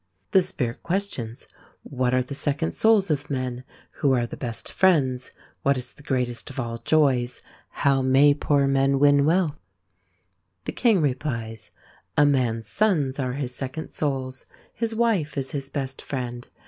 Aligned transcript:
The 0.31 0.41
Spirit 0.41 0.81
questions: 0.81 1.45
What 1.83 2.11
are 2.11 2.23
the 2.23 2.33
second 2.33 2.71
souls 2.73 3.11
of 3.11 3.29
men? 3.29 3.63
Who 4.01 4.13
are 4.13 4.25
the 4.25 4.35
best 4.35 4.71
friends? 4.71 5.29
What 5.61 5.77
is 5.77 5.93
the 5.93 6.01
greatest 6.01 6.49
of 6.49 6.59
all 6.59 6.79
joys? 6.79 7.39
How 7.69 8.01
may 8.01 8.33
poor 8.33 8.65
men 8.65 8.97
win 8.97 9.25
wealth? 9.25 9.59
The 10.65 10.71
King 10.71 11.01
replies: 11.01 11.69
A 12.17 12.25
man's 12.25 12.65
sons 12.65 13.19
are 13.19 13.33
his 13.33 13.53
second 13.53 13.91
souls. 13.91 14.47
His 14.73 14.95
wife 14.95 15.37
is 15.37 15.51
his 15.51 15.69
best 15.69 16.01
friend. 16.01 16.47